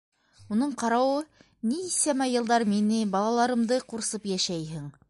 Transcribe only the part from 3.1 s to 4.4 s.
балаларымды ҡурсып